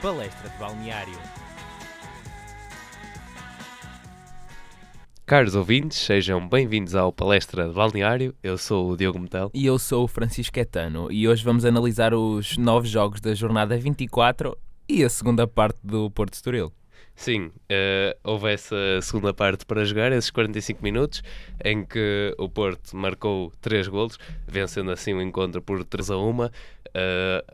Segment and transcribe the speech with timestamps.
[0.00, 1.18] Palestra de Balneário.
[5.26, 8.32] Caros ouvintes, sejam bem-vindos ao Palestra de Balneário.
[8.40, 9.50] Eu sou o Diogo Metel.
[9.52, 13.76] E eu sou o Francisco Etano e hoje vamos analisar os nove jogos da jornada
[13.76, 14.56] 24
[14.88, 16.72] e a segunda parte do Porto Estoril.
[17.16, 21.24] Sim, uh, houve essa segunda parte para jogar, esses 45 minutos,
[21.64, 26.30] em que o Porto marcou 3 golos, vencendo assim o encontro por 3 a 1.
[26.30, 26.50] Uh,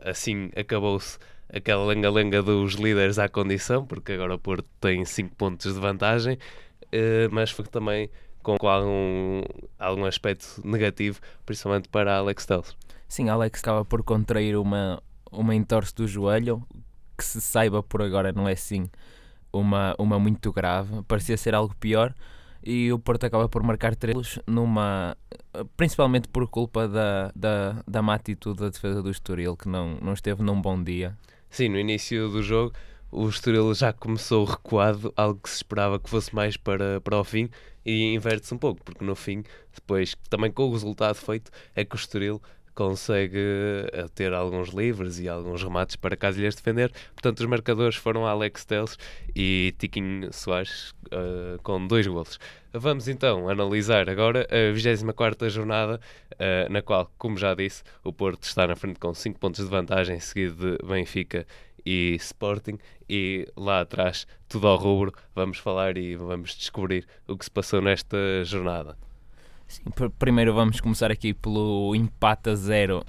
[0.03, 1.17] assim acabou-se
[1.53, 6.35] aquela lenga-lenga dos líderes à condição, porque agora o Porto tem 5 pontos de vantagem,
[6.35, 8.09] uh, mas foi também
[8.43, 9.41] com, com algum,
[9.79, 12.75] algum aspecto negativo, principalmente para Alex Telles.
[13.07, 16.63] Sim, Alex acaba por contrair uma, uma entorse do joelho,
[17.17, 18.89] que se saiba por agora não é assim
[19.53, 22.13] uma, uma muito grave, parecia ser algo pior
[22.63, 25.15] e o Porto acaba por marcar três numa
[25.77, 30.13] principalmente por culpa da, da, da má atitude da defesa do Estoril que não, não
[30.13, 31.15] esteve num bom dia.
[31.55, 32.73] Sim, no início do jogo
[33.09, 37.23] o Estoril já começou recuado, algo que se esperava que fosse mais para, para o
[37.23, 37.49] fim
[37.85, 39.41] e inverte-se um pouco, porque no fim,
[39.73, 42.41] depois também com o resultado feito, é que o Estoril
[42.75, 43.39] consegue
[43.93, 46.91] eh, ter alguns livres e alguns remates para caso lhes defender.
[47.13, 48.97] Portanto, os marcadores foram Alex Teles
[49.33, 52.37] e Tiquinho Soares uh, com dois golos.
[52.73, 55.99] Vamos então analisar agora a 24 jornada,
[56.33, 59.71] uh, na qual, como já disse, o Porto está na frente com 5 pontos de
[59.71, 61.47] vantagem, seguido de Benfica
[61.85, 67.45] e Sporting, e lá atrás, tudo ao rubro, vamos falar e vamos descobrir o que
[67.45, 68.97] se passou nesta jornada.
[69.67, 69.83] Sim,
[70.19, 73.03] primeiro vamos começar aqui pelo empate a zero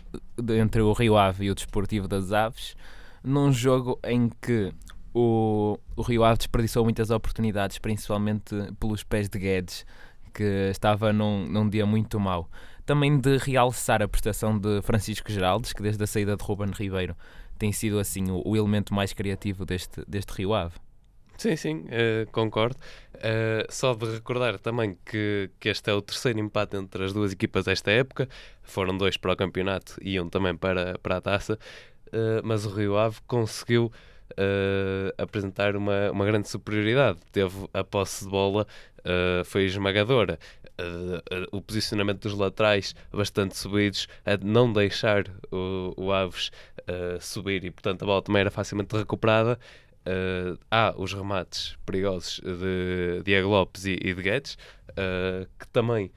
[0.56, 2.74] entre o Rio Ave e o Desportivo das Aves,
[3.22, 4.72] num jogo em que
[5.12, 9.86] o, o Rio Ave desperdiçou muitas oportunidades, principalmente pelos pés de Guedes,
[10.32, 12.50] que estava num, num dia muito mau.
[12.84, 17.16] Também de realçar a prestação de Francisco Geraldes, que desde a saída de Ruben Ribeiro
[17.58, 20.74] tem sido assim o, o elemento mais criativo deste, deste Rio Ave.
[21.38, 22.76] Sim, sim, uh, concordo.
[23.14, 27.32] Uh, só de recordar também que, que este é o terceiro empate entre as duas
[27.32, 28.28] equipas desta época.
[28.62, 31.58] Foram dois para o campeonato e um também para, para a taça.
[32.08, 33.92] Uh, mas o Rio Ave conseguiu
[35.16, 37.18] apresentar uma, uma grande superioridade.
[37.30, 38.66] Teve a posse de bola,
[39.44, 40.36] foi esmagadora.
[41.52, 46.50] o posicionamento dos laterais bastante subidos, a não deixar o, o Aves
[47.20, 49.58] subir e, portanto, a bola também era facilmente recuperada
[50.06, 54.56] uh, há os remates perigosos de Diego Lopes e, e de Guedes,
[54.90, 56.10] uh, que também,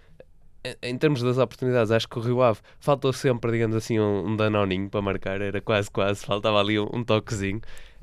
[0.81, 4.35] em termos das oportunidades, acho que o Rio Ave faltou sempre, digamos assim, um, um
[4.35, 7.61] danoninho para marcar, era quase, quase, faltava ali um, um toquezinho.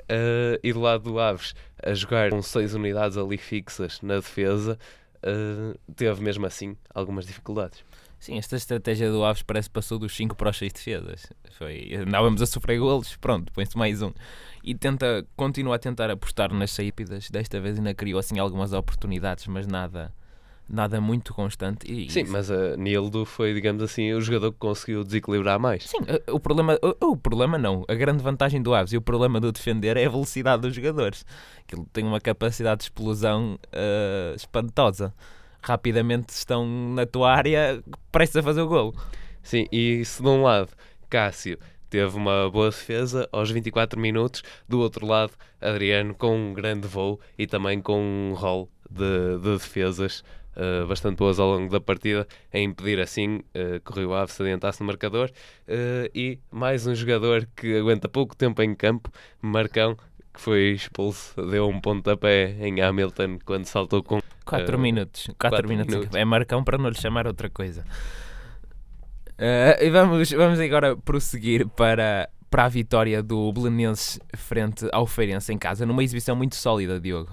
[0.09, 1.53] Uh, e do lado do Aves,
[1.83, 4.79] a jogar com seis unidades ali fixas na defesa,
[5.95, 7.83] teve mesmo assim algumas dificuldades.
[8.19, 11.31] Sim, esta estratégia do Aves parece que passou dos 5 para os 6 defesas.
[11.51, 14.11] Foi, andávamos a sofrer golos, pronto, põe-se mais um.
[14.63, 17.29] E tenta, continua a tentar apostar nas saídas.
[17.29, 20.11] Desta vez ainda criou assim algumas oportunidades, mas nada
[20.69, 21.91] nada muito constante.
[21.91, 25.83] E, Sim, mas a Nildo foi, digamos assim, o jogador que conseguiu desequilibrar mais.
[25.83, 29.39] Sim, o problema, o, o, problema não, a grande vantagem do Aves e o problema
[29.39, 31.25] do defender é a velocidade dos jogadores.
[31.65, 35.13] Que ele tem uma capacidade de explosão uh, espantosa
[35.61, 38.95] rapidamente estão na tua área prestes a fazer o gol.
[39.43, 40.69] Sim, e se de um lado
[41.09, 41.57] Cássio
[41.89, 47.19] teve uma boa defesa aos 24 minutos, do outro lado Adriano com um grande voo
[47.37, 50.23] e também com um rol de, de defesas
[50.57, 54.31] Uh, bastante boas ao longo da partida, a impedir assim uh, que o Rio Ave
[54.31, 55.29] se adiantasse no marcador.
[55.67, 59.95] Uh, e mais um jogador que aguenta pouco tempo em campo, Marcão,
[60.33, 65.29] que foi expulso, deu um pontapé em Hamilton quando saltou com 4 uh, minutos.
[65.39, 65.93] 4 minutos.
[65.93, 66.15] minutos.
[66.15, 67.85] É marcão para não lhe chamar outra coisa.
[69.79, 75.57] E vamos, vamos agora prosseguir para, para a vitória do Belenenses frente ao Feirense em
[75.59, 77.29] casa, numa exibição muito sólida, Diogo.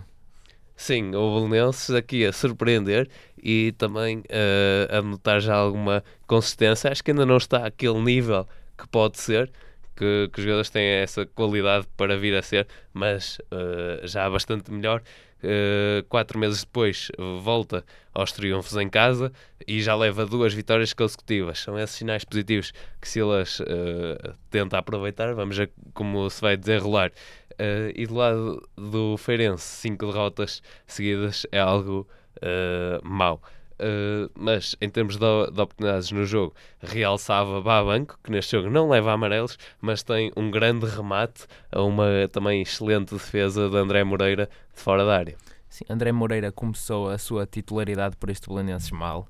[0.77, 3.09] Sim, o Belenenses aqui a surpreender
[3.41, 6.91] e também uh, a notar já alguma consistência.
[6.91, 8.47] Acho que ainda não está àquele nível
[8.77, 9.51] que pode ser,
[9.95, 14.73] que, que os jogadores têm essa qualidade para vir a ser, mas uh, já bastante
[14.73, 15.03] melhor.
[15.45, 17.13] Uh, quatro meses depois
[17.43, 17.85] volta
[18.15, 19.31] aos triunfos em casa
[19.67, 21.59] e já leva duas vitórias consecutivas.
[21.59, 25.35] São esses sinais positivos que Silas uh, tenta aproveitar.
[25.35, 27.13] Vamos ver como se vai desenrolar.
[27.55, 32.07] Uh, e do lado do Feirense, cinco derrotas seguidas é algo
[32.39, 33.41] uh, mau.
[33.75, 38.89] Uh, mas em termos de, de, oportunidades no jogo, realçava Babanco, que neste jogo não
[38.89, 44.49] leva amarelos, mas tem um grande remate a uma também excelente defesa de André Moreira
[44.75, 45.37] de fora da área.
[45.69, 49.27] Sim, André Moreira começou a sua titularidade por este Belenenses mal,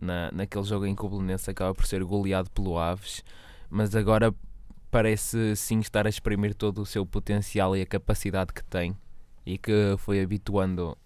[0.00, 3.24] na, naquele jogo em que o Belenenses acaba por ser goleado pelo Aves,
[3.68, 4.32] mas agora
[4.92, 8.94] parece sim estar a exprimir todo o seu potencial e a capacidade que tem
[9.44, 10.96] e que foi habituando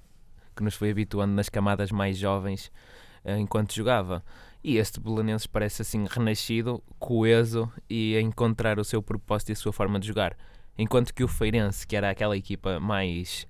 [0.56, 2.72] que nos foi habituando nas camadas mais jovens
[3.24, 4.24] uh, enquanto jogava.
[4.64, 9.56] E este Belenenses parece assim renascido, coeso e a encontrar o seu propósito e a
[9.56, 10.36] sua forma de jogar.
[10.76, 13.46] Enquanto que o Feirense, que era aquela equipa mais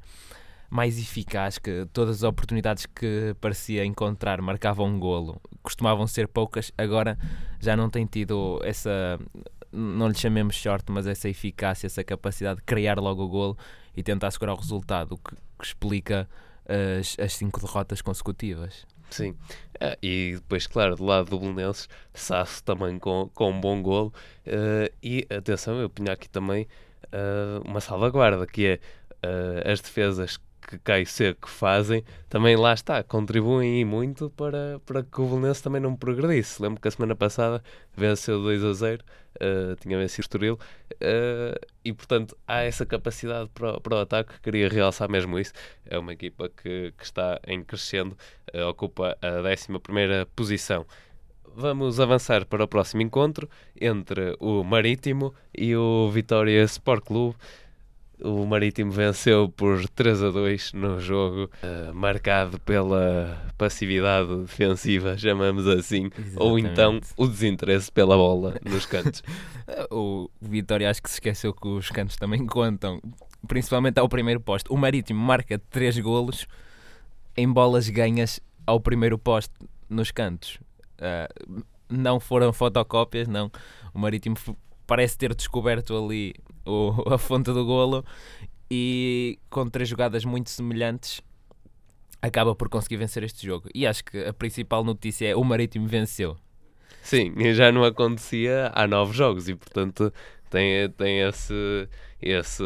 [0.68, 6.72] mais eficaz, que todas as oportunidades que parecia encontrar marcavam um golo, costumavam ser poucas,
[6.76, 7.16] agora
[7.60, 9.16] já não tem tido essa,
[9.76, 13.58] não lhe chamemos short, mas essa eficácia, essa capacidade de criar logo o golo
[13.96, 16.28] e tentar segurar o resultado, o que, que explica
[16.98, 18.86] as, as cinco derrotas consecutivas.
[19.10, 19.36] Sim,
[19.80, 24.12] ah, e depois, claro, do lado do Belenenses, Sasso também com, com um bom golo.
[24.46, 26.66] Uh, e atenção, eu punho aqui também
[27.64, 28.80] uma salvaguarda, que é
[29.72, 35.26] as defesas que Cai Seco fazem, também lá está, contribuem muito para, para que o
[35.26, 36.60] Belenenses também não progredisse.
[36.60, 37.62] Lembro que a semana passada
[37.96, 39.04] venceu 2 a 0,
[39.36, 44.40] uh, tinha vencido o Estoril, uh, e portanto há essa capacidade para, para o ataque,
[44.40, 45.52] queria realçar mesmo isso.
[45.84, 48.16] É uma equipa que, que está em crescendo,
[48.52, 50.84] uh, ocupa a 11 posição.
[51.58, 53.48] Vamos avançar para o próximo encontro
[53.80, 57.36] entre o Marítimo e o Vitória Sport Clube
[58.22, 65.66] o Marítimo venceu por 3 a 2 no jogo, uh, marcado pela passividade defensiva, chamamos
[65.66, 66.36] assim, Exatamente.
[66.38, 69.22] ou então o desinteresse pela bola nos cantos.
[69.90, 73.00] o Vitória acho que se esqueceu que os cantos também contam,
[73.46, 74.72] principalmente ao primeiro posto.
[74.72, 76.46] O Marítimo marca 3 golos
[77.36, 80.58] em bolas ganhas ao primeiro posto nos cantos.
[80.98, 83.50] Uh, não foram fotocópias, não.
[83.94, 84.36] O Marítimo
[84.86, 86.34] parece ter descoberto ali
[86.66, 88.04] o, a fonte do golo
[88.70, 91.22] e com três jogadas muito semelhantes
[92.20, 93.68] acaba por conseguir vencer este jogo.
[93.74, 96.36] E acho que a principal notícia é o Marítimo venceu.
[97.02, 100.12] Sim, já não acontecia há nove jogos e portanto
[100.50, 101.88] tem, tem esse,
[102.20, 102.64] esse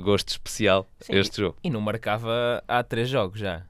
[0.00, 1.56] gosto especial Sim, este jogo.
[1.62, 3.62] E não marcava há três jogos já.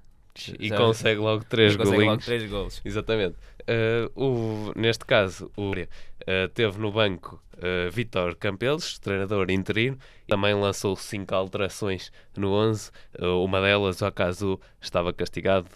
[0.58, 1.88] E já, consegue logo três gols.
[1.88, 2.82] Consegue logo três gols.
[2.84, 3.36] Exatamente.
[3.64, 10.54] Uh, o, neste caso, o uh, teve no banco uh, Vitor Campelos, treinador interino, também
[10.54, 12.90] lançou cinco alterações no 11.
[13.18, 15.68] Uh, uma delas, ao caso estava castigado,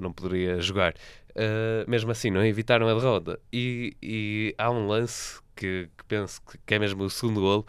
[0.00, 0.94] não poderia jogar.
[1.86, 3.40] mesmo assim, não evitaram a derrota.
[3.52, 7.66] E, e há um lance que, que penso que é mesmo o segundo golo,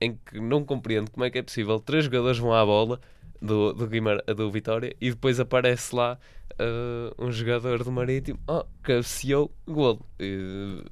[0.00, 1.78] em que não compreendo como é que é possível.
[1.80, 3.00] Três jogadores vão à bola
[3.40, 6.18] do, do, Guimar, do Vitória e depois aparece lá
[6.54, 10.04] uh, um jogador do Marítimo oh, cabeceou golo.
[10.20, 10.84] Uh,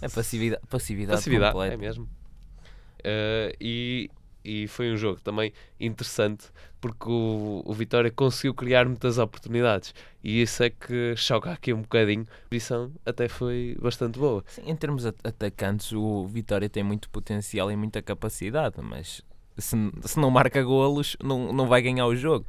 [0.00, 1.74] é passividade, passividade, passividade completa.
[1.74, 2.04] é mesmo.
[2.04, 4.10] Uh, e,
[4.44, 6.46] e foi um jogo também interessante
[6.80, 11.82] porque o, o Vitória conseguiu criar muitas oportunidades e isso é que choca aqui um
[11.82, 12.26] bocadinho.
[12.46, 14.44] A posição até foi bastante boa.
[14.48, 19.22] Sim, em termos atacantes, o Vitória tem muito potencial e muita capacidade, mas
[19.58, 22.46] se, se não marca golos, não, não vai ganhar o jogo.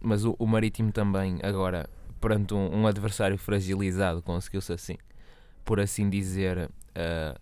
[0.00, 1.88] Mas o, o Marítimo também, agora,
[2.20, 4.96] perante um, um adversário fragilizado, conseguiu-se assim,
[5.64, 7.40] por assim dizer, uh,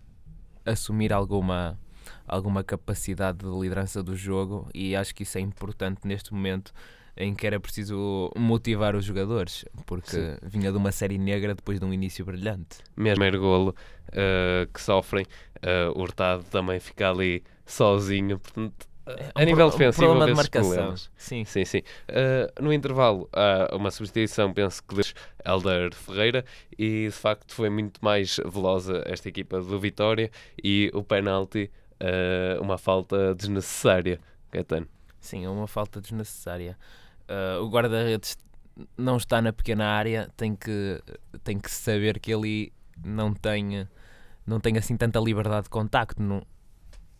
[0.65, 1.79] assumir alguma,
[2.27, 6.73] alguma capacidade de liderança do jogo e acho que isso é importante neste momento
[7.17, 10.37] em que era preciso motivar os jogadores, porque Sim.
[10.43, 12.79] vinha de uma série negra depois de um início brilhante.
[12.97, 13.75] Mesmo primeiro golo
[14.09, 15.25] uh, que sofrem,
[15.57, 20.37] uh, o Hurtado também fica ali sozinho, portanto a um nível defensivo, um problema de
[20.37, 20.95] marcação.
[21.15, 21.63] Sim, sim.
[21.63, 21.79] sim.
[22.09, 25.13] Uh, no intervalo, há uma substituição, penso que de
[25.45, 26.45] Helder Ferreira,
[26.77, 30.31] e de facto foi muito mais velosa esta equipa do Vitória
[30.63, 31.71] e o penalti,
[32.01, 34.19] uh, uma falta desnecessária,
[34.49, 34.87] Caetano.
[35.19, 36.77] Sim, é uma falta desnecessária.
[37.29, 38.37] Uh, o guarda-redes
[38.97, 41.01] não está na pequena área, tem que,
[41.43, 43.87] tem que saber que ele não tem,
[44.45, 46.21] não tem assim tanta liberdade de contacto.
[46.21, 46.41] Não,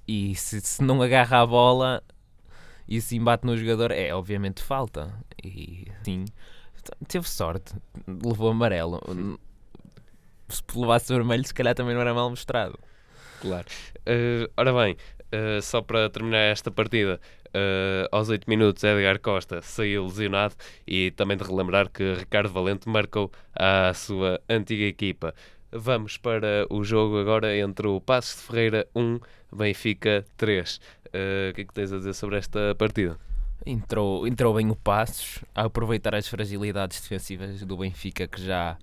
[0.08, 2.04] e se, se não agarra a bola
[2.88, 5.14] e se embate no jogador, é obviamente falta.
[5.44, 6.26] E sim,
[7.08, 7.74] teve sorte,
[8.08, 9.02] levou amarelo.
[10.48, 12.78] Se levasse vermelho, se calhar também não era mal mostrado.
[13.42, 13.66] Claro.
[14.08, 14.98] Uh, ora bem,
[15.34, 20.56] uh, só para terminar esta partida, uh, aos 8 minutos, Edgar Costa saiu lesionado
[20.88, 25.34] e também de relembrar que Ricardo Valente marcou a sua antiga equipa.
[25.72, 29.20] Vamos para o jogo agora entre o Passos de Ferreira 1,
[29.56, 30.76] Benfica 3.
[30.76, 33.18] Uh, o que é que tens a dizer sobre esta partida?
[33.66, 38.78] Entrou, entrou bem o Passos a aproveitar as fragilidades defensivas do Benfica que já,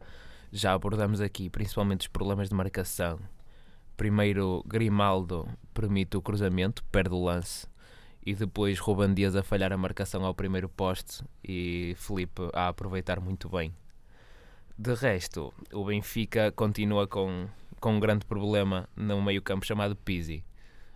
[0.51, 3.19] já abordamos aqui, principalmente os problemas de marcação.
[3.97, 7.67] Primeiro, Grimaldo permite o cruzamento, perde o lance,
[8.25, 13.21] e depois Ruban Dias a falhar a marcação ao primeiro poste e Felipe a aproveitar
[13.21, 13.75] muito bem.
[14.77, 17.47] De resto, o Benfica continua com
[17.83, 20.45] com um grande problema no meio campo chamado Pizzi.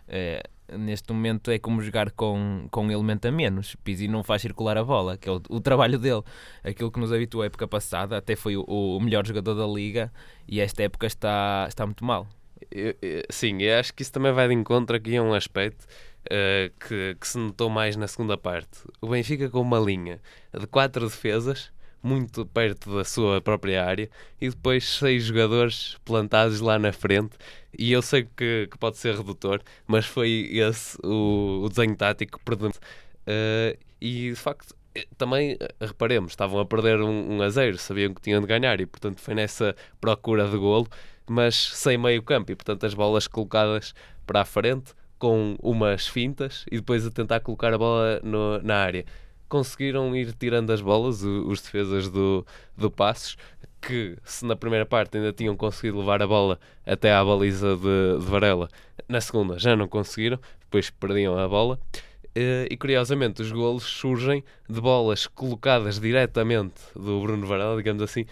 [0.07, 0.43] É,
[0.77, 3.75] neste momento é como jogar com, com um elemento a menos.
[3.83, 6.23] Pizzi não faz circular a bola, que é o, o trabalho dele.
[6.63, 10.11] Aquilo que nos habituou a época passada, até foi o, o melhor jogador da liga
[10.47, 12.27] e esta época está, está muito mal.
[12.71, 15.85] Eu, eu, sim, eu acho que isso também vai de encontro aqui a um aspecto
[16.25, 18.79] uh, que, que se notou mais na segunda parte.
[19.01, 20.19] O Benfica com uma linha
[20.57, 21.71] de quatro defesas
[22.07, 24.09] muito perto da sua própria área
[24.39, 27.37] e depois seis jogadores plantados lá na frente.
[27.77, 32.39] E eu sei que, que pode ser redutor, mas foi esse o, o desenho tático
[32.43, 32.79] predominante.
[33.27, 38.13] Uh, e de facto, eh, também eh, reparemos, estavam a perder um, um a sabiam
[38.13, 40.87] que tinham de ganhar e portanto foi nessa procura de golo,
[41.27, 43.93] mas sem meio campo e portanto as bolas colocadas
[44.25, 48.77] para a frente com umas fintas e depois a tentar colocar a bola no, na
[48.77, 49.05] área
[49.47, 53.37] conseguiram ir tirando as bolas, os defesas do, do Passos,
[53.81, 58.19] que se na primeira parte ainda tinham conseguido levar a bola até à baliza de,
[58.19, 58.69] de Varela,
[59.07, 61.79] na segunda já não conseguiram, depois perdiam a bola.
[62.35, 68.25] Eh, e curiosamente, os golos surgem de bolas colocadas diretamente do Bruno Varela, digamos assim,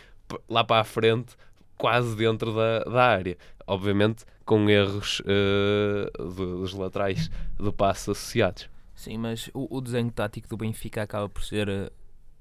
[0.49, 1.35] lá para a frente,
[1.77, 3.37] quase dentro da, da área.
[3.67, 8.69] Obviamente com erros uh, dos laterais do passo associados.
[9.05, 11.91] Sim, mas o, o desenho tático do Benfica acaba por ser uh,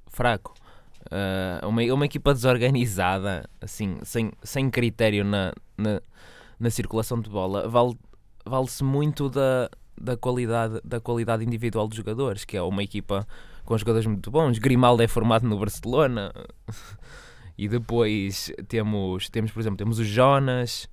[0.09, 0.54] fraco.
[1.02, 6.00] Uh, uma, uma equipa desorganizada, assim, sem, sem critério na, na,
[6.59, 7.99] na circulação de bola, vale,
[8.47, 9.68] vale-se muito da,
[10.00, 13.28] da, qualidade, da qualidade individual dos jogadores, que é uma equipa
[13.66, 14.59] com jogadores muito bons.
[14.59, 16.33] Grimaldo é formado no Barcelona.
[17.59, 20.88] e depois temos, temos, por exemplo, temos o Jonas,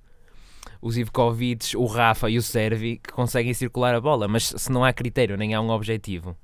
[0.82, 4.84] os Ivkovic, o Rafa e o Servi que conseguem circular a bola, mas se não
[4.84, 6.36] há critério nem há um objetivo,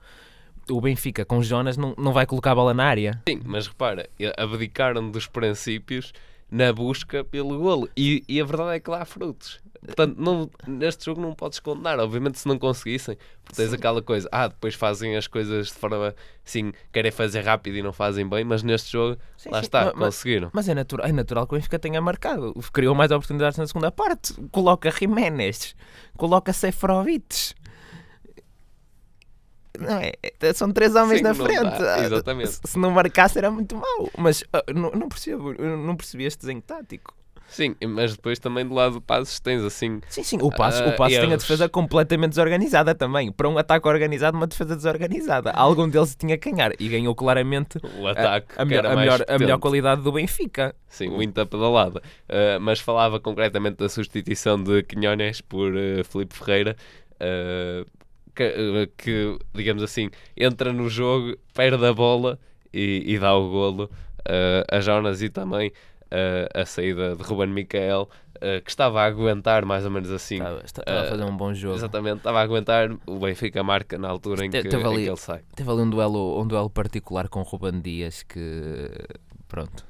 [0.71, 3.21] o Benfica com Jonas não, não vai colocar a bola na área.
[3.28, 6.12] Sim, mas repara, abdicaram dos princípios
[6.50, 7.88] na busca pelo golo.
[7.97, 9.61] E, e a verdade é que lá há frutos.
[9.85, 11.99] Portanto, não, neste jogo não podes condenar.
[12.00, 13.17] Obviamente, se não conseguissem,
[13.55, 13.76] tens Sim.
[13.76, 16.14] aquela coisa, ah, depois fazem as coisas de forma
[16.45, 19.67] assim, querem fazer rápido e não fazem bem, mas neste jogo, sim, lá sim.
[19.67, 20.50] está, mas, conseguiram.
[20.52, 22.52] Mas é natural, é natural que o Benfica tenha marcado.
[22.73, 24.35] Criou mais oportunidades na segunda parte.
[24.50, 25.76] Coloca Jiménez,
[26.17, 27.55] coloca Seferovic.
[29.78, 31.78] Não é, é, são três homens Sim, na frente.
[31.78, 32.50] Dá, exatamente.
[32.50, 34.11] Se, se, não marcasse era muito mau.
[34.16, 37.14] Mas uh, não, não, percebo, não percebi este desenho tático.
[37.49, 40.00] Sim, mas depois também do lado do Passos tens assim.
[40.08, 43.32] Sim, sim, o Passos, uh, o Passos tem a defesa completamente desorganizada também.
[43.32, 45.50] Para um ataque organizado, uma defesa desorganizada.
[45.52, 49.25] Algum deles tinha que ganhar e ganhou claramente o ataque a, a, melhor, a, melhor,
[49.26, 50.75] a melhor qualidade do Benfica.
[50.88, 52.00] Sim, o Inter pedalada.
[52.28, 56.76] Uh, mas falava concretamente da substituição de Quinhones por uh, Felipe Ferreira.
[57.14, 57.87] Uh,
[58.38, 62.38] que, que, digamos assim, entra no jogo, perde a bola
[62.73, 63.90] e, e dá o golo
[64.71, 65.73] a Jonas e também
[66.11, 70.37] a, a saída de Ruben Micael, uh, que estava a aguentar mais ou menos assim.
[70.37, 71.76] Estava, estava uh, a fazer um bom jogo.
[71.76, 72.90] Exatamente, estava a aguentar.
[73.07, 75.42] O Benfica marca na altura em, que, teve ali, em que ele sai.
[75.54, 78.90] Teve ali um duelo, um duelo particular com Ruben Dias que,
[79.47, 79.85] pronto,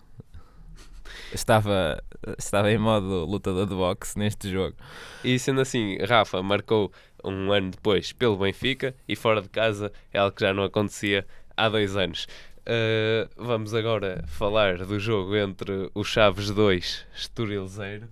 [1.33, 2.03] estava,
[2.39, 4.77] estava em modo lutador de boxe neste jogo.
[5.25, 6.93] E sendo assim, Rafa marcou
[7.25, 11.27] um ano depois pelo Benfica e fora de casa é algo que já não acontecia
[11.57, 12.27] há dois anos.
[12.61, 18.09] Uh, vamos agora falar do jogo entre o Chaves 2, Estoril 0.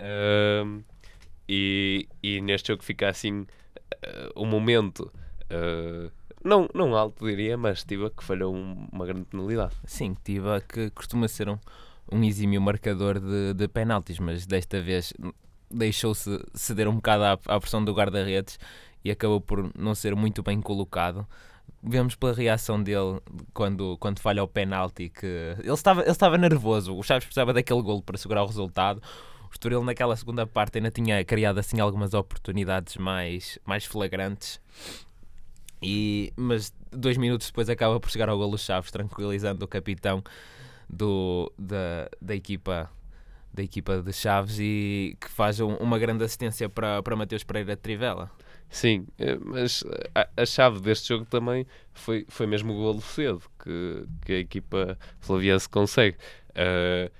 [0.00, 0.84] Uh,
[1.48, 3.46] e, e neste jogo fica assim uh,
[4.42, 5.10] um momento
[6.46, 9.74] não, não alto, diria, mas Tiva que falhou um, uma grande penalidade.
[9.84, 11.58] Sim, Tiva que costuma ser um,
[12.10, 15.12] um exímio marcador de, de penaltis, mas desta vez
[15.70, 18.58] deixou-se ceder um bocado à, à pressão do guarda-redes
[19.04, 21.26] e acabou por não ser muito bem colocado
[21.82, 23.20] vemos pela reação dele
[23.54, 25.26] quando, quando falha o penalti que
[25.58, 26.96] ele estava, ele estava nervoso.
[26.96, 29.00] O Chaves precisava daquele golo para segurar o resultado.
[29.48, 34.60] O Estoril naquela segunda parte ainda tinha criado assim algumas oportunidades mais, mais flagrantes.
[35.80, 40.22] E, mas dois minutos depois acaba por chegar ao golo Chaves, tranquilizando o capitão
[40.88, 42.90] do, da, da equipa
[43.56, 47.74] da equipa de Chaves e que faz um, uma grande assistência para, para Mateus Pereira
[47.74, 48.30] de Trivela.
[48.68, 49.82] Sim, eh, mas
[50.14, 54.38] a, a, chave deste jogo também foi, foi mesmo o golo cedo que, que a
[54.38, 56.16] equipa flaviense consegue.
[56.50, 57.10] Uh,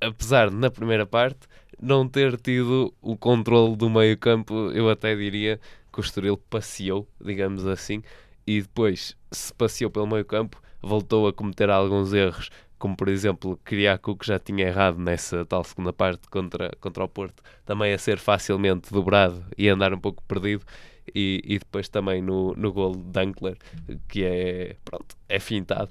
[0.00, 1.46] apesar de, na primeira parte,
[1.80, 5.60] não ter tido o controle do meio campo, eu até diria
[5.92, 8.02] que o Estoril passeou, digamos assim,
[8.46, 13.58] e depois, se passeou pelo meio campo, voltou a cometer alguns erros como por exemplo
[13.64, 17.98] Criaco que já tinha errado nessa tal segunda parte contra, contra o Porto, também a
[17.98, 20.64] ser facilmente dobrado e andar um pouco perdido.
[21.14, 23.56] E, e depois também no, no gol de Dunkler,
[24.06, 25.90] que é, pronto, é fintado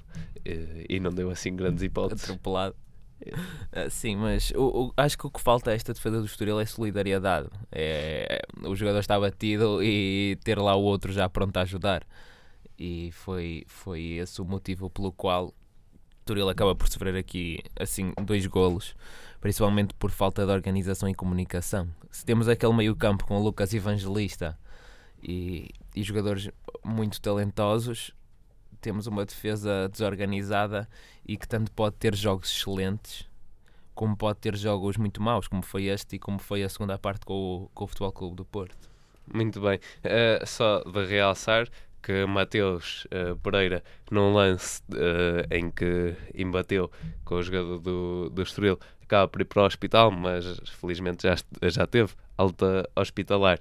[0.88, 2.24] e, não deu assim grandes hipóteses.
[2.24, 2.76] Atropelado.
[3.20, 6.60] Uh, sim, mas o, o, acho que o que falta a esta defesa do Estoril
[6.60, 7.48] é solidariedade.
[7.72, 12.06] É, o jogador está batido e ter lá o outro já pronto a ajudar.
[12.78, 15.52] E foi, foi esse o motivo pelo qual
[16.28, 18.94] Estoril acaba por sofrer aqui assim dois golos,
[19.40, 21.88] principalmente por falta de organização e comunicação.
[22.10, 24.58] Se temos aquele meio campo com o Lucas Evangelista
[25.22, 26.50] e, e jogadores
[26.84, 28.12] muito talentosos,
[28.78, 30.86] temos uma defesa desorganizada
[31.26, 33.26] e que tanto pode ter jogos excelentes
[33.94, 37.24] como pode ter jogos muito maus, como foi este e como foi a segunda parte
[37.24, 38.88] com o, com o Futebol Clube do Porto.
[39.26, 39.80] Muito bem.
[40.04, 41.68] Uh, só de realçar
[42.02, 46.90] que Mateus uh, Pereira, num lance uh, em que embateu
[47.24, 51.36] com o jogador do, do Estoril, acaba por ir para o hospital, mas felizmente já,
[51.68, 53.58] já teve alta hospitalar.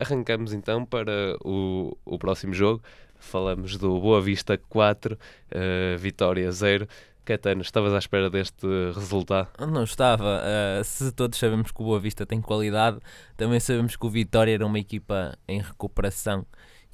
[0.00, 2.82] arrancamos então para o, o próximo jogo,
[3.24, 6.86] falamos do Boa Vista 4, uh, Vitória 0.
[7.24, 9.48] Caetano, estavas à espera deste resultado?
[9.58, 10.42] Não estava.
[10.42, 12.98] Uh, se todos sabemos que o Boa Vista tem qualidade,
[13.34, 16.44] também sabemos que o Vitória era uma equipa em recuperação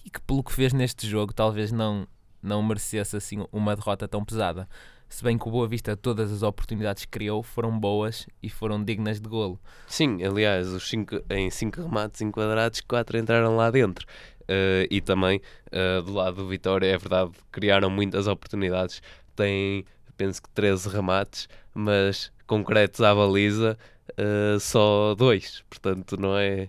[0.04, 2.06] e que, pelo que fez neste jogo, talvez não,
[2.42, 4.68] não merecesse assim uma derrota tão pesada.
[5.10, 8.82] Se bem que o Boa Vista, todas as oportunidades que criou foram boas e foram
[8.82, 9.58] dignas de golo.
[9.88, 14.06] Sim, aliás, os cinco, em 5 remates enquadrados, 4 entraram lá dentro.
[14.42, 15.40] Uh, e também
[15.72, 19.02] uh, do lado do Vitória, é verdade, criaram muitas oportunidades.
[19.34, 19.84] Tem,
[20.16, 23.76] penso que 13 remates, mas concretos à baliza,
[24.12, 25.64] uh, só dois.
[25.68, 26.68] Portanto, não é.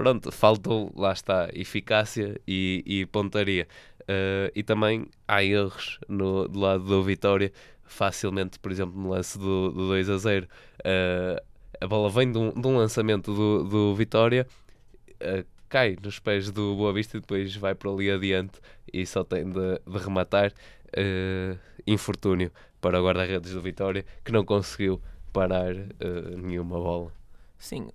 [0.00, 3.68] Pronto, faltou, lá está, eficácia e, e pontaria.
[4.54, 7.52] e também há erros no, do lado do Vitória,
[7.84, 10.48] facilmente, por exemplo, no lance do, do 2 a 0.
[11.78, 14.46] a bola vem de um, de um lançamento do, do Vitória
[15.68, 18.58] cai nos pés do Boa Vista e depois vai para ali adiante
[18.90, 20.50] e só tem de, de rematar.
[20.90, 27.12] Uh, infortúnio para o guarda-redes do Vitória que não conseguiu parar uh, nenhuma bola.
[27.58, 27.90] Sim,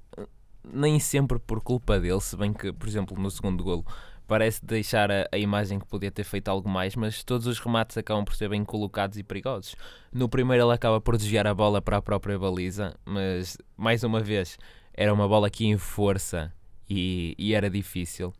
[0.73, 3.85] nem sempre por culpa dele, se bem que, por exemplo, no segundo golo
[4.27, 7.97] parece deixar a, a, imagem que podia ter feito algo mais, mas todos os remates
[7.97, 9.75] acabam por ser bem colocados e perigosos.
[10.11, 14.19] No primeiro ele acaba por desviar a bola para a própria baliza, mas mais uma
[14.19, 14.57] vez
[14.93, 16.51] era uma bola que em força
[16.89, 18.33] e, e era difícil.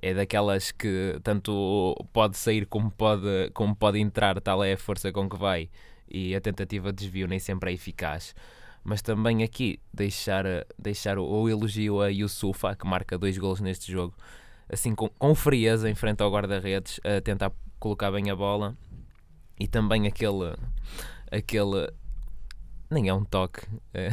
[0.00, 5.12] É daquelas que tanto pode sair como pode, como pode entrar, tal é a força
[5.12, 5.70] com que vai,
[6.10, 8.34] e a tentativa de desvio nem sempre é eficaz.
[8.84, 10.44] Mas também aqui deixar,
[10.78, 14.14] deixar o, elogio a Yusufa, que marca dois golos neste jogo,
[14.68, 18.76] assim com, com frieza em frente ao guarda-redes, a tentar colocar bem a bola,
[19.58, 20.54] e também aquele
[21.30, 21.92] aquele
[22.90, 23.62] nem é um toque.
[23.94, 24.10] É,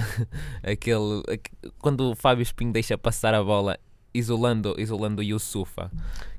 [0.63, 1.23] aquele,
[1.79, 3.77] quando o Fábio Espinho deixa passar a bola
[4.13, 5.91] isolando, isolando o Yusufa.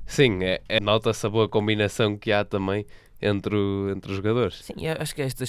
[0.05, 2.85] Sim, é, é nota-se a boa combinação que há também
[3.21, 4.55] entre, o, entre os jogadores.
[4.63, 5.43] Sim, acho que é esta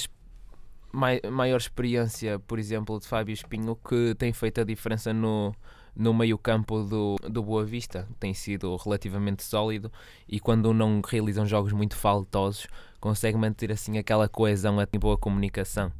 [0.93, 5.53] mai, maior experiência, por exemplo, de Fábio Espinho que tem feito a diferença no,
[5.95, 8.07] no meio-campo do, do Boa Vista.
[8.19, 9.91] Tem sido relativamente sólido
[10.29, 12.67] e quando não realizam jogos muito faltosos,
[13.01, 15.91] consegue manter assim aquela coesão, a boa comunicação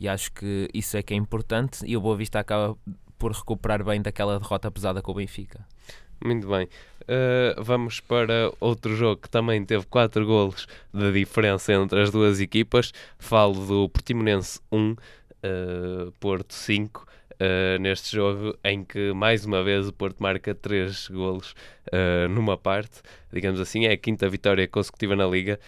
[0.00, 2.76] e acho que isso é que é importante e o Boa Vista acaba
[3.18, 5.66] por recuperar bem daquela derrota pesada com o Benfica.
[6.24, 6.68] Muito bem.
[7.08, 12.40] Uh, vamos para outro jogo que também teve 4 golos de diferença entre as duas
[12.40, 12.92] equipas.
[13.18, 17.06] Falo do Portimonense 1, uh, Porto 5.
[17.40, 21.54] Uh, neste jogo em que mais uma vez o Porto marca 3 golos
[22.28, 23.00] numa parte,
[23.32, 25.58] digamos assim, é a quinta vitória consecutiva na Liga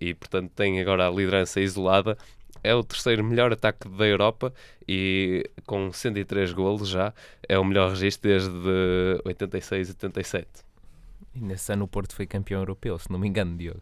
[0.00, 2.16] e portanto tem agora a liderança isolada
[2.62, 4.52] é o terceiro melhor ataque da Europa
[4.86, 7.12] e com 103 golos já
[7.48, 10.46] é o melhor registro desde 86 87.
[11.34, 13.80] E nesse ano o Porto foi campeão europeu, se não me engano, Diogo.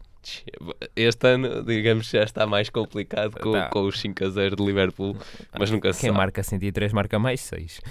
[0.95, 3.69] Este ano, digamos, já está mais complicado com, tá.
[3.69, 5.15] com os 5 a 0 de Liverpool,
[5.57, 6.17] mas nunca se Quem sabe.
[6.17, 7.77] marca 103 marca mais 6.
[7.77, 7.81] Uh,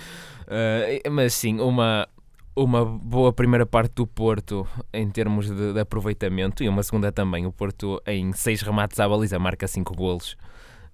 [1.05, 2.07] ah, mas sim, uma,
[2.55, 7.46] uma boa primeira parte do Porto em termos de, de, aproveitamento e uma segunda também.
[7.46, 10.37] O Porto, em 6 remates à baliza, marca 5 golos.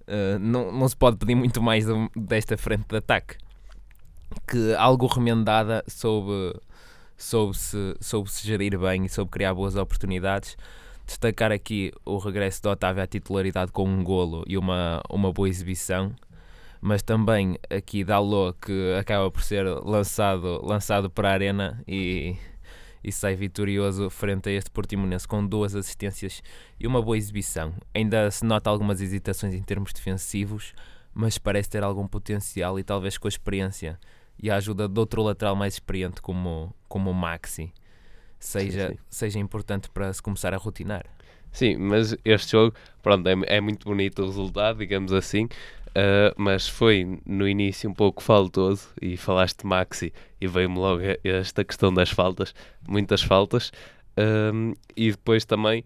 [0.07, 1.85] Uh, não, não se pode pedir muito mais
[2.15, 3.37] desta frente de ataque.
[4.47, 6.59] Que algo remendada soube,
[7.17, 10.57] soube, -se, soube -se gerir bem e soube criar boas oportunidades.
[11.05, 15.49] Destacar aqui o regresso de Otávio à titularidade com um golo e uma, uma boa
[15.49, 16.13] exibição.
[16.81, 22.35] Mas também aqui Dalot que acaba por ser lançado, lançado para a arena e
[23.03, 26.41] e sai vitorioso frente a este Portimonense com duas assistências
[26.79, 27.73] e uma boa exibição.
[27.93, 30.73] Ainda se nota algumas hesitações em termos defensivos,
[31.13, 33.99] mas parece ter algum potencial e talvez com a experiência
[34.41, 37.71] e a ajuda de outro lateral mais experiente como, como o Maxi
[38.39, 38.99] seja, sim, sim.
[39.09, 41.05] seja importante para se começar a rotinar.
[41.51, 45.47] Sim, mas este jogo, pronto, é, é muito bonito o resultado, digamos assim.
[45.95, 51.01] Uh, mas foi no início um pouco faltoso e falaste de Maxi e veio-me logo
[51.23, 52.53] esta questão das faltas,
[52.87, 53.71] muitas faltas.
[54.95, 55.83] E depois também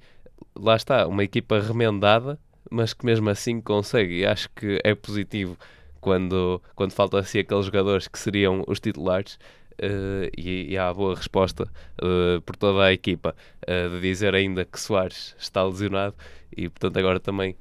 [0.56, 2.38] lá está, uma equipa remendada
[2.70, 4.20] mas que mesmo assim consegue.
[4.20, 5.58] E acho que é positivo
[6.00, 9.38] quando, quando faltam assim aqueles jogadores que seriam os titulares
[9.80, 13.36] Uh, e, e, há boa resposta uh, por toda a equipa
[13.68, 16.16] de dizer ainda que Soares está lesionado
[16.52, 17.56] e portanto agora também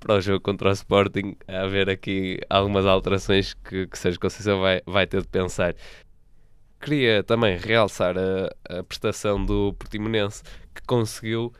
[0.00, 4.82] para o jogo contra o Sporting haver aqui algumas alterações que, que Sérgio Conceição vai,
[4.86, 5.74] vai ter de pensar.
[6.80, 10.42] Queria também realçar a, a prestação do Portimonense
[10.74, 11.52] que conseguiu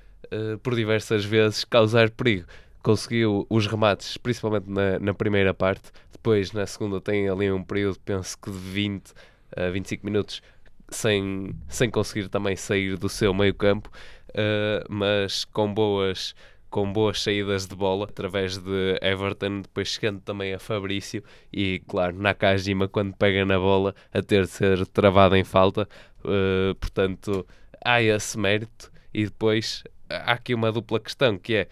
[0.62, 2.46] por diversas vezes causar perigo
[2.84, 5.90] conseguiu os remates, principalmente na, na primeira parte.
[6.12, 9.12] Depois, na segunda, tem ali um período, penso que de 20
[9.56, 10.42] a 25 minutos,
[10.90, 13.90] sem, sem conseguir também sair do seu meio campo,
[14.30, 16.34] uh, mas com boas,
[16.74, 22.18] com boas saídas de bola, através de Everton, depois chegando também a Fabrício e, claro,
[22.18, 25.88] Nakajima, quando pega na bola, a ter de ser travado em falta.
[26.24, 27.46] Uh, portanto,
[27.84, 28.90] há esse mérito.
[29.14, 31.68] E depois há aqui uma dupla questão, que é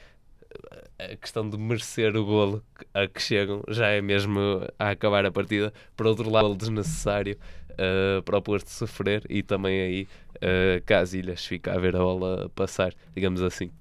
[1.00, 2.62] a questão de merecer o golo
[2.94, 4.38] a que chegam já é mesmo
[4.78, 5.72] a acabar a partida.
[5.96, 7.36] Por outro lado, desnecessário
[7.72, 12.48] uh, para o Porto sofrer e também aí uh, Casilhas fica a ver a bola
[12.54, 13.72] passar, digamos assim.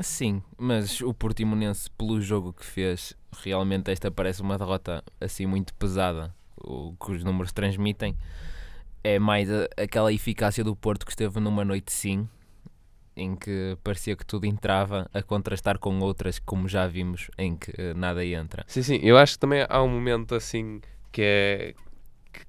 [0.00, 5.72] Sim, mas o Portimonense, pelo jogo que fez, realmente esta parece uma derrota assim muito
[5.74, 6.34] pesada.
[6.56, 8.16] O que os números transmitem
[9.02, 12.28] é mais a, aquela eficácia do Porto que esteve numa noite sim,
[13.16, 17.72] em que parecia que tudo entrava a contrastar com outras, como já vimos, em que
[17.76, 18.64] eh, nada entra.
[18.66, 20.80] Sim, sim, eu acho que também há um momento assim
[21.12, 21.74] que é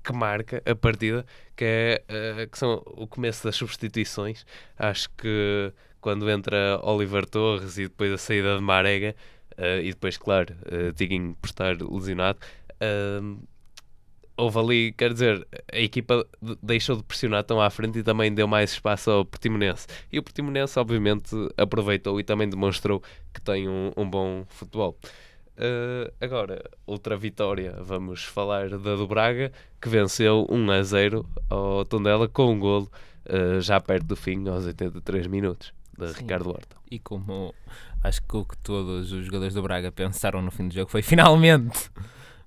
[0.04, 1.24] que marca a partida,
[1.56, 4.46] que é uh, que são o começo das substituições.
[4.78, 5.72] Acho que
[6.06, 9.16] quando entra Oliver Torres e depois a saída de Marega,
[9.58, 12.38] uh, e depois, claro, uh, Tiguinho por estar lesionado,
[12.76, 13.40] uh,
[14.38, 16.24] houve ali, quer dizer, a equipa
[16.62, 19.88] deixou de pressionar tão à frente e também deu mais espaço ao Portimonense.
[20.12, 23.02] E o Portimonense, obviamente, aproveitou e também demonstrou
[23.34, 24.96] que tem um, um bom futebol.
[25.58, 31.84] Uh, agora, outra vitória, vamos falar da do Braga, que venceu 1 a 0 ao
[31.84, 32.92] Tondela com um golo
[33.28, 36.22] uh, já perto do fim, aos 83 minutos, de Sim.
[36.22, 36.76] Ricardo Horta.
[36.90, 37.54] E como
[38.04, 41.02] acho que o que todos os jogadores do Braga pensaram no fim do jogo foi
[41.02, 41.90] finalmente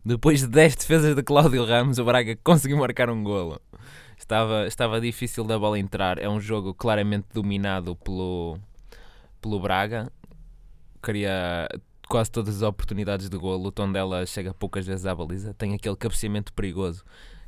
[0.05, 3.61] depois de 10 defesas de Cláudio Ramos, o Braga conseguiu marcar um golo.
[4.17, 6.19] Estava, estava difícil da bola entrar.
[6.19, 8.59] É um jogo claramente dominado pelo,
[9.41, 10.11] pelo Braga.
[11.03, 11.69] Queria
[12.09, 13.69] quase todas as oportunidades de golo.
[13.69, 15.53] O tom dela chega poucas vezes à baliza.
[15.53, 17.05] Tem aquele cabeceamento perigoso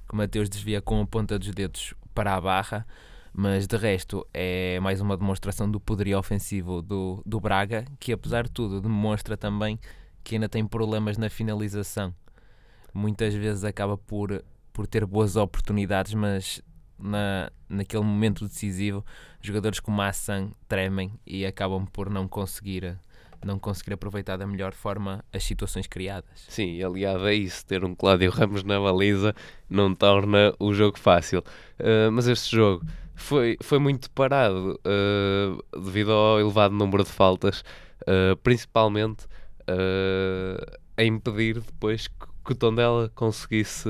[0.06, 2.86] que o Mateus desvia com a ponta dos dedos para a barra.
[3.32, 8.44] Mas de resto é mais uma demonstração do poderio ofensivo do, do Braga, que apesar
[8.44, 9.78] de tudo demonstra também
[10.22, 12.14] que ainda tem problemas na finalização
[12.92, 16.62] muitas vezes acaba por, por ter boas oportunidades, mas
[16.98, 19.04] na, naquele momento decisivo,
[19.40, 22.98] jogadores como Assan tremem e acabam por não conseguir
[23.42, 26.44] não conseguir aproveitar da melhor forma as situações criadas.
[26.46, 29.34] Sim, aliado a isso, ter um Cláudio Ramos na baliza
[29.66, 31.42] não torna o jogo fácil.
[31.78, 32.84] Uh, mas este jogo
[33.20, 37.60] foi, foi muito parado uh, devido ao elevado número de faltas,
[38.02, 39.26] uh, principalmente
[40.96, 43.88] a impedir depois que que o Tondela conseguisse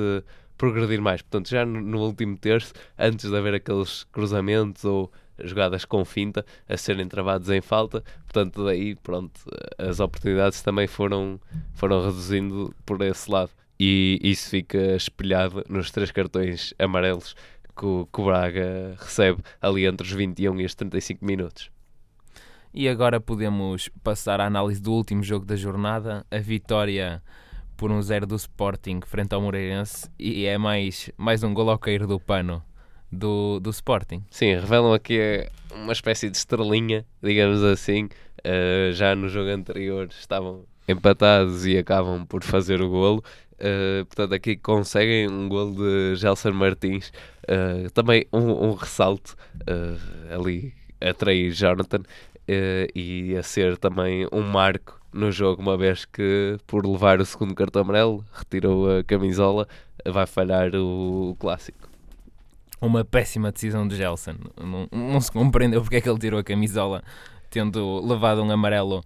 [0.57, 1.21] progredir mais.
[1.21, 5.11] Portanto, já no, no, último terço, antes de haver aqueles cruzamentos ou
[5.43, 9.41] jogadas com finta a serem travados em falta, portanto, daí, pronto,
[9.77, 11.39] as oportunidades também foram,
[11.73, 13.49] foram reduzindo por esse lado.
[13.79, 17.35] E isso fica espelhado nos três cartões amarelos
[17.71, 21.71] que o, que o Braga recebe ali entre os 21 e os 35 minutos.
[22.73, 27.21] E agora podemos passar à análise do último jogo da jornada, a vitória
[27.75, 31.79] por um zero do Sporting frente ao Moreirense e é mais, mais um gol ao
[31.79, 32.63] cair do pano
[33.11, 34.23] do, do Sporting.
[34.29, 38.05] Sim, revelam aqui uma espécie de estrelinha, digamos assim.
[38.45, 43.23] Uh, já no jogo anterior estavam empatados e acabam por fazer o golo.
[43.61, 47.13] Uh, portanto, aqui conseguem um golo de Gelson Martins.
[47.43, 49.35] Uh, também um, um ressalto
[50.33, 52.01] ali a trair Jonathan
[52.95, 57.53] e a ser também um marco no jogo, uma vez que por levar o segundo
[57.53, 59.67] cartão amarelo, retirou a camisola,
[60.05, 61.89] vai falhar o, clássico.
[62.79, 64.35] Uma péssima decisão de Gelson.
[64.59, 67.03] Não, não se compreendeu porque é que ele tirou a camisola,
[67.49, 69.03] tendo levado um amarelo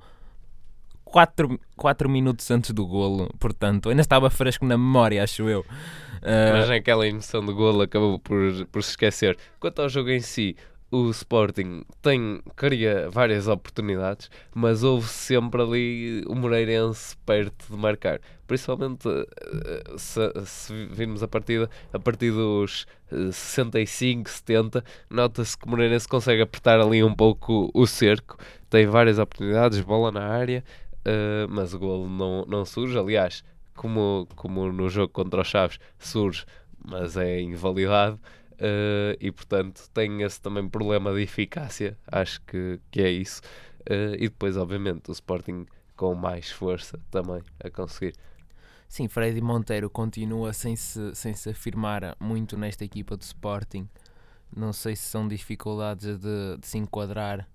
[1.15, 5.61] 4, 4 minutos antes do golo, portanto, ainda estava fresco na memória, acho eu.
[5.61, 6.51] Uh...
[6.51, 8.37] Mas naquela emoção do golo acabou por,
[8.69, 9.37] por se esquecer.
[9.57, 10.57] Quanto ao jogo em si,
[10.91, 18.19] o Sporting tem, cria várias oportunidades, mas houve sempre ali o Moreirense perto de marcar.
[18.45, 22.85] Principalmente eh, se, se virmos a partida a partir dos
[23.31, 28.37] 65, 70, nota-se que o Moreirense consegue apertar ali um pouco o cerco,
[28.69, 30.63] tem várias oportunidades, bola na área,
[31.05, 32.97] uh, mas o golo não, não surge.
[32.97, 33.43] Aliás,
[33.75, 36.45] como, como no jogo contra os Chaves surge,
[36.83, 38.19] mas é invalidado.
[38.53, 43.41] Uh, e portanto tem esse também problema de eficácia, acho que, que é isso.
[43.81, 45.65] Uh, e depois, obviamente, o Sporting
[45.95, 48.15] com mais força também a conseguir.
[48.87, 53.89] Sim, Freddy Monteiro continua sem se, sem se afirmar muito nesta equipa do Sporting.
[54.55, 57.47] Não sei se são dificuldades de, de se enquadrar.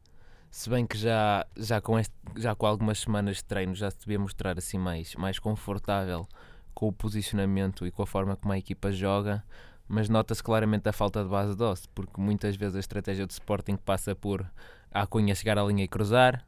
[0.50, 4.00] Se bem que já, já, com este, já com algumas semanas de treino já se
[4.00, 6.26] devia mostrar assim mais, mais confortável
[6.74, 9.44] com o posicionamento e com a forma como a equipa joga
[9.90, 13.76] mas nota-se claramente a falta de base de porque muitas vezes a estratégia do Sporting
[13.76, 14.48] passa por
[14.92, 16.46] a Cunha chegar à linha e cruzar,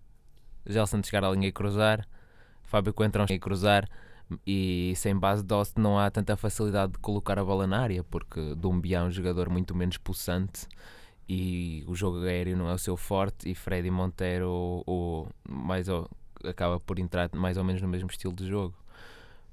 [0.64, 2.06] Gelson chegar à linha e cruzar,
[2.62, 3.88] Fábio Coentrão e cruzar,
[4.46, 8.54] e sem base de não há tanta facilidade de colocar a bola na área, porque
[8.54, 10.68] Dumbia é um jogador muito menos pulsante
[11.32, 15.88] e o jogo aéreo não é o seu forte, e Freddy Monteiro o, o mais
[15.88, 16.06] ou,
[16.44, 18.74] acaba por entrar mais ou menos no mesmo estilo de jogo.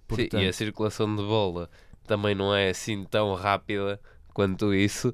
[0.05, 1.69] Portanto, Sim, e a circulação de bola
[2.05, 3.97] também não é assim tão rápida
[4.33, 5.13] quanto isso,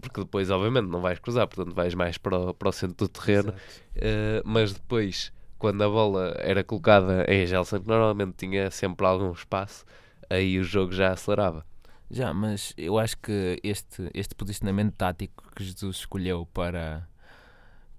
[0.00, 3.08] porque depois, obviamente, não vais cruzar, portanto, vais mais para o, para o centro do
[3.08, 3.52] terreno.
[3.96, 9.32] Uh, mas depois, quando a bola era colocada em Gelson, que normalmente tinha sempre algum
[9.32, 9.84] espaço,
[10.30, 11.66] aí o jogo já acelerava.
[12.10, 17.06] Já, mas eu acho que este, este posicionamento tático que Jesus escolheu para,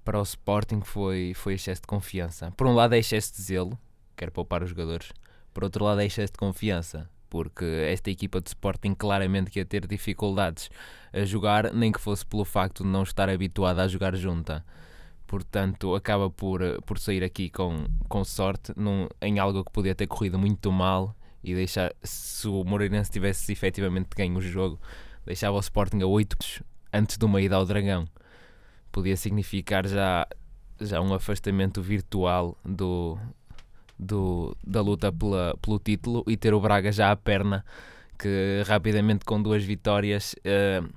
[0.04, 2.52] para o Sporting foi, foi excesso de confiança.
[2.52, 3.78] Por um lado, é excesso de zelo,
[4.16, 5.12] quer poupar os jogadores.
[5.54, 9.86] Por outro lado, é excesso de confiança porque esta equipa de Sporting claramente ia ter
[9.88, 10.70] dificuldades
[11.14, 14.66] a jogar, nem que fosse pelo facto de não estar habituada a jogar junta.
[15.28, 20.08] Portanto, acaba por, por sair aqui com, com sorte num, em algo que podia ter
[20.08, 24.80] corrido muito mal e deixar, se o Moreirense tivesse efetivamente ganho o jogo,
[25.26, 26.38] deixava o Sporting a 8
[26.94, 28.08] antes de uma ida ao Dragão.
[28.92, 30.28] Podia significar já,
[30.80, 33.18] já um afastamento virtual do,
[33.98, 37.64] do, da luta pela, pelo título e ter o Braga já à perna,
[38.18, 40.90] que rapidamente com duas vitórias uh,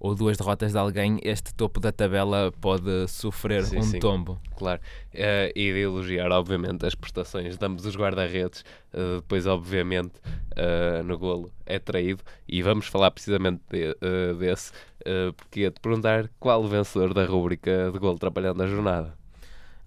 [0.00, 4.40] ou duas derrotas de alguém, este topo da tabela pode sofrer sim, um sim, tombo.
[4.56, 4.80] Claro,
[5.14, 10.14] uh, e de elogiar, obviamente, as prestações de ambos os guarda-redes, uh, depois, obviamente,
[10.52, 13.96] uh, no golo é traído, e vamos falar precisamente de,
[14.38, 14.72] desse,
[15.36, 19.16] porque ia-te perguntar qual o vencedor da rúbrica de golo trabalhando a jornada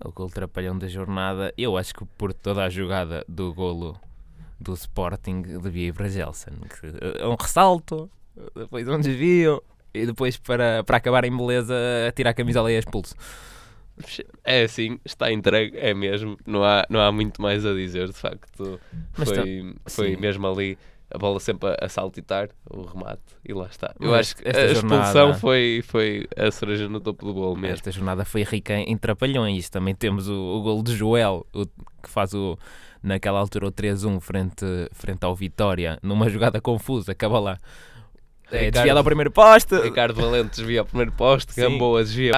[0.04, 1.54] o gol trapalhão da jornada.
[1.58, 4.00] Eu acho que por toda a jogada do golo
[4.60, 6.52] do Sporting devia ir para Gelson.
[7.20, 8.10] É um ressalto,
[8.56, 9.62] depois um desvio
[9.94, 11.76] e depois para, para acabar em beleza
[12.16, 13.16] tirar a camisola e expulso.
[14.46, 16.38] É assim, está entregue, é mesmo.
[16.46, 18.80] Não há, não há muito mais a dizer, de facto.
[19.14, 20.78] Foi, foi mesmo ali
[21.12, 23.94] a bola sempre a, saltitar, o remate, e lá está.
[24.00, 27.56] Eu Mas acho que a expulsão jornada, foi, foi a cereja no topo do bolo
[27.56, 27.76] mesmo.
[27.76, 29.70] Esta jornada foi rica em trapalhões.
[29.70, 32.58] Também temos o, o gol de Joel, o, que faz o,
[33.02, 37.58] naquela altura o 3-1 frente, frente ao Vitória, numa jogada confusa, acaba lá.
[38.52, 39.76] É, desviado ao primeiro poste.
[39.80, 42.34] Ricardo Valente desvia ao primeiro poste, Gamboa desvia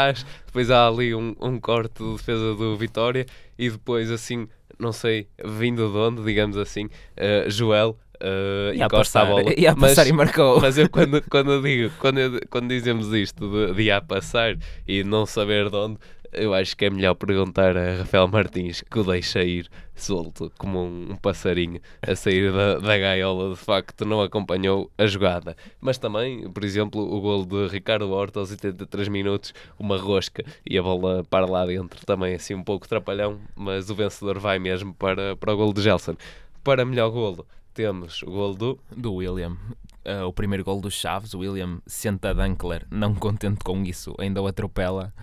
[0.46, 3.26] depois há ali um, um corte de defesa do Vitória
[3.58, 9.22] e depois assim, não sei, vindo de onde, digamos assim, uh, Joel uh, e encosta
[9.22, 9.54] a bola.
[9.58, 10.60] Ia mas, passar e marcou.
[10.60, 14.58] Mas eu quando, quando eu digo, quando, eu, quando dizemos isto de, de ia passar
[14.88, 15.98] e não saber de onde,
[16.34, 20.80] eu acho que é melhor perguntar a Rafael Martins que o deixa ir solto, como
[20.80, 23.52] um, um passarinho a sair da, da gaiola.
[23.52, 25.56] De facto, não acompanhou a jogada.
[25.80, 30.78] Mas também, por exemplo, o gol de Ricardo Horta aos 83 minutos, uma rosca e
[30.78, 34.94] a bola para lá dentro, também assim um pouco trapalhão, mas o vencedor vai mesmo
[34.94, 36.16] para, para o gol de Gelson.
[36.64, 38.80] Para melhor golo, temos o gol do...
[38.96, 39.58] Do William.
[40.04, 44.42] Uh, o primeiro gol dos Chaves, o William senta Dankler, não contente com isso, ainda
[44.42, 45.14] o atropela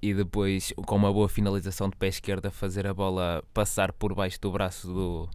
[0.00, 4.40] e depois com uma boa finalização de pé esquerda fazer a bola passar por baixo
[4.40, 5.28] do braço do,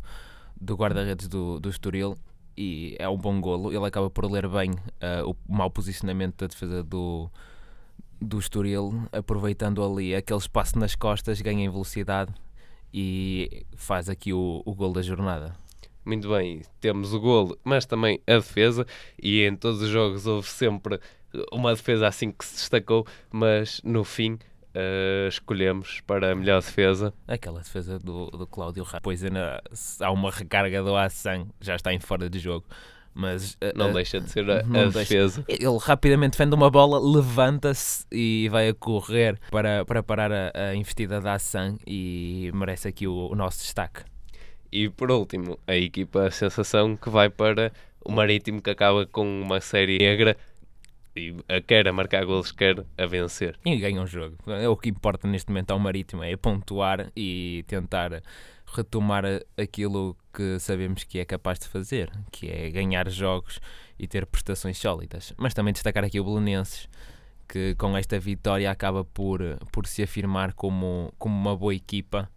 [0.59, 2.15] do guarda-redes do, do Estoril.
[2.55, 6.47] E é um bom golo, ele acaba por ler bem uh, o mau posicionamento da
[6.47, 7.29] defesa do,
[8.21, 12.31] do Estoril, aproveitando ali aquele espaço nas costas, ganha em velocidade
[12.93, 15.55] e faz aqui o, o gol da jornada.
[16.05, 18.85] Muito bem, temos o golo, mas também a defesa,
[19.19, 20.99] e em todos os jogos houve sempre
[21.51, 24.37] uma defesa assim que se destacou, mas no fim
[24.75, 27.13] uh, escolhemos para a melhor defesa.
[27.27, 28.99] Aquela defesa do, do Cláudio Ramos.
[28.99, 29.61] Depois ainda,
[29.99, 32.65] há uma recarga do Assan, já está em fora de jogo.
[33.15, 35.45] Mas não uh, deixa de ser a, a defesa.
[35.47, 40.75] Ele rapidamente defende uma bola, levanta-se e vai a correr para, para parar a, a
[40.75, 44.01] investida da Assan e merece aqui o, o nosso destaque.
[44.71, 47.71] E por último, a equipa a sensação que vai para
[48.03, 50.35] o Marítimo que acaba com uma série negra
[51.15, 51.35] e
[51.67, 53.57] quer a marcar golos, quer a vencer.
[53.65, 54.37] E ganha um jogo.
[54.47, 58.21] É o que importa neste momento ao Marítimo, é pontuar e tentar
[58.65, 59.23] retomar
[59.57, 63.59] aquilo que sabemos que é capaz de fazer, que é ganhar jogos
[63.99, 65.33] e ter prestações sólidas.
[65.37, 66.89] Mas também destacar aqui o Belenenses,
[67.47, 72.29] que com esta vitória acaba por, por se afirmar como, como uma boa equipa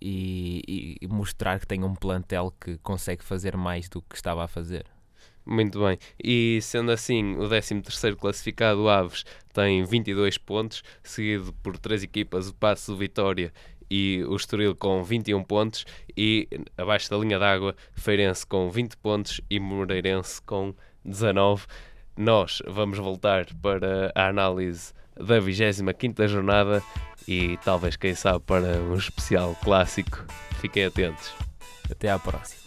[0.00, 4.48] e, e mostrar que tem um plantel que consegue fazer mais do que estava a
[4.48, 4.86] fazer.
[5.46, 5.96] Muito bem.
[6.22, 12.54] E sendo assim, o 13º classificado, Aves, tem 22 pontos, seguido por três equipas, o
[12.54, 13.52] Passo do Vitória
[13.88, 19.40] e o Estoril com 21 pontos e abaixo da linha d'água, Feirense com 20 pontos
[19.48, 21.66] e Moreirense com 19.
[22.16, 26.82] Nós vamos voltar para a análise da 25ª jornada
[27.28, 30.24] e talvez, quem sabe, para um especial clássico.
[30.60, 31.32] Fiquem atentos.
[31.90, 32.66] Até à próxima.